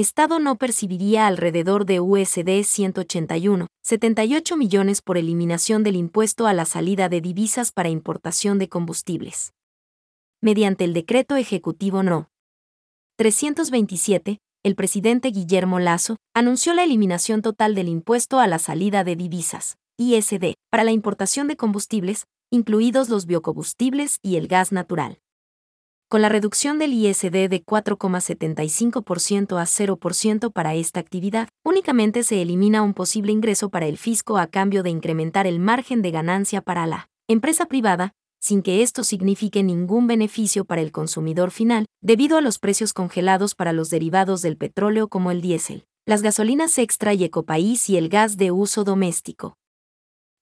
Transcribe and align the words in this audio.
Estado 0.00 0.38
no 0.38 0.56
percibiría 0.56 1.26
alrededor 1.26 1.84
de 1.84 2.00
USD 2.00 2.64
181, 2.64 3.66
78 3.84 4.56
millones 4.56 5.02
por 5.02 5.18
eliminación 5.18 5.82
del 5.82 5.96
impuesto 5.96 6.46
a 6.46 6.54
la 6.54 6.64
salida 6.64 7.10
de 7.10 7.20
divisas 7.20 7.70
para 7.70 7.90
importación 7.90 8.58
de 8.58 8.70
combustibles. 8.70 9.52
Mediante 10.40 10.84
el 10.84 10.94
decreto 10.94 11.36
ejecutivo 11.36 12.02
No. 12.02 12.30
327, 13.18 14.38
el 14.62 14.74
presidente 14.74 15.28
Guillermo 15.32 15.78
Lazo 15.80 16.16
anunció 16.34 16.72
la 16.72 16.84
eliminación 16.84 17.42
total 17.42 17.74
del 17.74 17.88
impuesto 17.88 18.38
a 18.38 18.46
la 18.46 18.58
salida 18.58 19.04
de 19.04 19.16
divisas, 19.16 19.76
ISD, 19.98 20.54
para 20.70 20.84
la 20.84 20.92
importación 20.92 21.46
de 21.46 21.58
combustibles, 21.58 22.24
incluidos 22.50 23.10
los 23.10 23.26
biocombustibles 23.26 24.16
y 24.22 24.36
el 24.36 24.48
gas 24.48 24.72
natural. 24.72 25.18
Con 26.10 26.22
la 26.22 26.28
reducción 26.28 26.80
del 26.80 26.92
ISD 26.92 27.48
de 27.48 27.64
4,75% 27.64 29.60
a 29.60 29.64
0% 29.64 30.52
para 30.52 30.74
esta 30.74 30.98
actividad, 30.98 31.48
únicamente 31.64 32.24
se 32.24 32.42
elimina 32.42 32.82
un 32.82 32.94
posible 32.94 33.30
ingreso 33.30 33.70
para 33.70 33.86
el 33.86 33.96
fisco 33.96 34.36
a 34.36 34.48
cambio 34.48 34.82
de 34.82 34.90
incrementar 34.90 35.46
el 35.46 35.60
margen 35.60 36.02
de 36.02 36.10
ganancia 36.10 36.62
para 36.62 36.88
la 36.88 37.08
empresa 37.28 37.66
privada, 37.66 38.10
sin 38.40 38.62
que 38.62 38.82
esto 38.82 39.04
signifique 39.04 39.62
ningún 39.62 40.08
beneficio 40.08 40.64
para 40.64 40.80
el 40.80 40.90
consumidor 40.90 41.52
final, 41.52 41.86
debido 42.02 42.38
a 42.38 42.40
los 42.40 42.58
precios 42.58 42.92
congelados 42.92 43.54
para 43.54 43.72
los 43.72 43.88
derivados 43.88 44.42
del 44.42 44.56
petróleo 44.56 45.06
como 45.06 45.30
el 45.30 45.40
diésel, 45.40 45.84
las 46.06 46.22
gasolinas 46.22 46.76
extra 46.78 47.14
y 47.14 47.22
ecopaís 47.22 47.88
y 47.88 47.96
el 47.96 48.08
gas 48.08 48.36
de 48.36 48.50
uso 48.50 48.82
doméstico. 48.82 49.59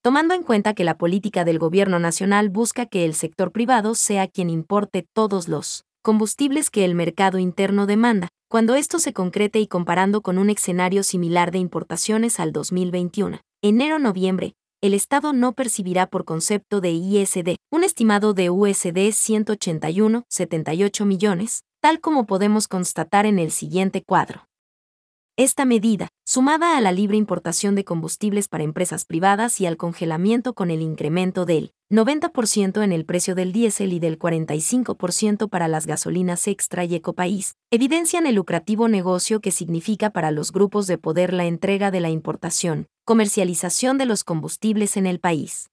Tomando 0.09 0.33
en 0.33 0.43
cuenta 0.43 0.73
que 0.73 0.85
la 0.85 0.97
política 0.97 1.45
del 1.45 1.59
gobierno 1.59 1.99
nacional 1.99 2.49
busca 2.49 2.87
que 2.87 3.05
el 3.05 3.13
sector 3.13 3.53
privado 3.53 3.95
sea 3.95 4.27
quien 4.27 4.49
importe 4.49 5.07
todos 5.13 5.49
los 5.49 5.85
combustibles 6.03 6.71
que 6.71 6.87
el 6.87 6.95
mercado 6.95 7.39
interno 7.39 7.85
demanda, 7.85 8.29
cuando 8.49 8.75
esto 8.75 9.01
se 9.01 9.13
concrete 9.13 9.61
y 9.61 9.67
comparando 9.67 10.23
con 10.23 10.39
un 10.39 10.49
escenario 10.49 11.03
similar 11.03 11.51
de 11.51 11.59
importaciones 11.59 12.41
al 12.41 12.53
2021. 12.53 13.41
Enero-noviembre, 13.63 14.55
el 14.81 14.95
Estado 14.95 15.35
no 15.35 15.53
percibirá 15.53 16.07
por 16.07 16.25
concepto 16.25 16.81
de 16.81 16.93
ISD 16.93 17.57
un 17.71 17.85
estimado 17.85 18.33
de 18.33 18.49
USD 18.49 19.11
181,78 19.13 21.05
millones, 21.05 21.65
tal 21.83 22.01
como 22.01 22.25
podemos 22.25 22.67
constatar 22.67 23.27
en 23.27 23.39
el 23.39 23.51
siguiente 23.51 24.03
cuadro. 24.03 24.48
Esta 25.39 25.65
medida, 25.65 26.09
sumada 26.27 26.77
a 26.77 26.81
la 26.81 26.91
libre 26.91 27.17
importación 27.17 27.77
de 27.77 27.85
combustibles 27.85 28.49
para 28.49 28.65
empresas 28.65 29.05
privadas 29.05 29.61
y 29.61 29.67
al 29.67 29.77
congelamiento 29.77 30.53
con 30.53 30.73
el 30.73 30.83
incremento 30.83 31.45
del 31.45 31.71
90% 31.93 32.83
en 32.83 32.91
el 32.91 33.05
precio 33.05 33.37
del 33.37 33.53
diésel 33.53 33.93
y 33.93 34.01
del 34.01 34.19
45% 34.19 35.49
para 35.49 35.69
las 35.69 35.87
gasolinas 35.87 36.49
extra 36.49 36.85
y 36.85 36.97
ecopaís, 36.97 37.55
evidencian 37.71 38.27
el 38.27 38.35
lucrativo 38.35 38.89
negocio 38.89 39.41
que 39.41 39.53
significa 39.53 40.11
para 40.11 40.33
los 40.33 40.51
grupos 40.51 40.89
de 40.89 40.99
poder 40.99 41.33
la 41.33 41.45
entrega 41.45 41.93
de 41.93 42.01
la 42.01 42.11
importación, 42.11 42.89
comercialización 43.05 43.97
de 43.97 44.07
los 44.07 44.25
combustibles 44.25 44.97
en 44.97 45.07
el 45.07 45.21
país. 45.21 45.71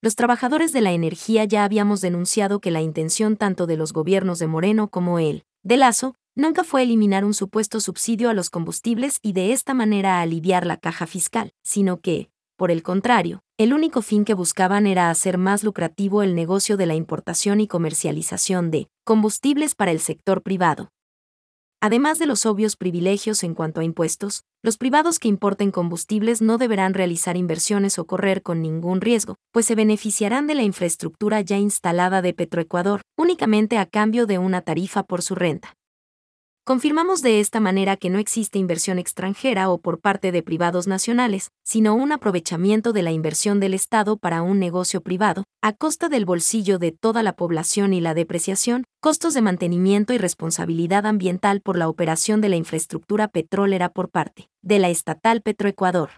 Los 0.00 0.16
trabajadores 0.16 0.72
de 0.72 0.80
la 0.80 0.92
energía 0.92 1.44
ya 1.44 1.64
habíamos 1.64 2.00
denunciado 2.00 2.62
que 2.62 2.70
la 2.70 2.80
intención 2.80 3.36
tanto 3.36 3.66
de 3.66 3.76
los 3.76 3.92
gobiernos 3.92 4.38
de 4.38 4.46
Moreno 4.46 4.88
como 4.88 5.18
él, 5.18 5.44
de 5.62 5.76
Lazo, 5.76 6.14
nunca 6.40 6.64
fue 6.64 6.82
eliminar 6.82 7.24
un 7.24 7.34
supuesto 7.34 7.80
subsidio 7.80 8.30
a 8.30 8.34
los 8.34 8.50
combustibles 8.50 9.18
y 9.22 9.32
de 9.32 9.52
esta 9.52 9.74
manera 9.74 10.20
aliviar 10.20 10.66
la 10.66 10.78
caja 10.78 11.06
fiscal, 11.06 11.52
sino 11.62 12.00
que, 12.00 12.30
por 12.56 12.70
el 12.70 12.82
contrario, 12.82 13.42
el 13.58 13.72
único 13.74 14.02
fin 14.02 14.24
que 14.24 14.34
buscaban 14.34 14.86
era 14.86 15.10
hacer 15.10 15.38
más 15.38 15.62
lucrativo 15.62 16.22
el 16.22 16.34
negocio 16.34 16.76
de 16.76 16.86
la 16.86 16.94
importación 16.94 17.60
y 17.60 17.68
comercialización 17.68 18.70
de 18.70 18.88
combustibles 19.04 19.74
para 19.74 19.90
el 19.92 20.00
sector 20.00 20.42
privado. 20.42 20.88
Además 21.82 22.18
de 22.18 22.26
los 22.26 22.44
obvios 22.44 22.76
privilegios 22.76 23.42
en 23.42 23.54
cuanto 23.54 23.80
a 23.80 23.84
impuestos, 23.84 24.42
los 24.62 24.76
privados 24.76 25.18
que 25.18 25.28
importen 25.28 25.70
combustibles 25.70 26.42
no 26.42 26.58
deberán 26.58 26.92
realizar 26.92 27.38
inversiones 27.38 27.98
o 27.98 28.06
correr 28.06 28.42
con 28.42 28.60
ningún 28.60 29.00
riesgo, 29.00 29.36
pues 29.52 29.64
se 29.64 29.74
beneficiarán 29.74 30.46
de 30.46 30.54
la 30.54 30.62
infraestructura 30.62 31.40
ya 31.40 31.56
instalada 31.56 32.20
de 32.20 32.34
Petroecuador, 32.34 33.00
únicamente 33.16 33.78
a 33.78 33.86
cambio 33.86 34.26
de 34.26 34.36
una 34.36 34.60
tarifa 34.60 35.02
por 35.02 35.22
su 35.22 35.34
renta. 35.34 35.74
Confirmamos 36.70 37.20
de 37.20 37.40
esta 37.40 37.58
manera 37.58 37.96
que 37.96 38.10
no 38.10 38.20
existe 38.20 38.60
inversión 38.60 39.00
extranjera 39.00 39.70
o 39.70 39.78
por 39.78 39.98
parte 39.98 40.30
de 40.30 40.44
privados 40.44 40.86
nacionales, 40.86 41.50
sino 41.64 41.96
un 41.96 42.12
aprovechamiento 42.12 42.92
de 42.92 43.02
la 43.02 43.10
inversión 43.10 43.58
del 43.58 43.74
Estado 43.74 44.16
para 44.16 44.42
un 44.42 44.60
negocio 44.60 45.00
privado, 45.00 45.42
a 45.62 45.72
costa 45.72 46.08
del 46.08 46.26
bolsillo 46.26 46.78
de 46.78 46.92
toda 46.92 47.24
la 47.24 47.32
población 47.32 47.92
y 47.92 48.00
la 48.00 48.14
depreciación, 48.14 48.84
costos 49.00 49.34
de 49.34 49.42
mantenimiento 49.42 50.12
y 50.12 50.18
responsabilidad 50.18 51.06
ambiental 51.06 51.60
por 51.60 51.76
la 51.76 51.88
operación 51.88 52.40
de 52.40 52.50
la 52.50 52.56
infraestructura 52.56 53.26
petrolera 53.26 53.88
por 53.88 54.08
parte 54.08 54.48
de 54.62 54.78
la 54.78 54.90
estatal 54.90 55.42
Petroecuador. 55.42 56.10